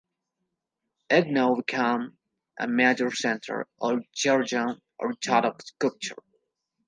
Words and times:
It 1.11 1.27
now 1.27 1.53
became 1.53 2.17
a 2.59 2.67
major 2.67 3.11
center 3.13 3.67
of 3.79 3.99
Georgian 4.13 4.81
Orthodox 4.97 5.73
culture. 5.77 6.23